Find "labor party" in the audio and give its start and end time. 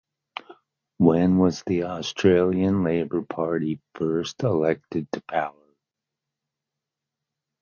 2.83-3.79